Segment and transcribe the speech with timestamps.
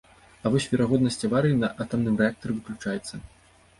[0.43, 3.13] А вось верагоднасць аварыі на атамным рэактары выключаецца.